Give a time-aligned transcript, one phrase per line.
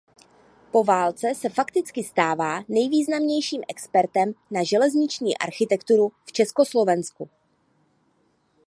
[0.71, 7.29] Po válce se fakticky stává nejvýznamnějším expertem na železniční architekturu v Československu.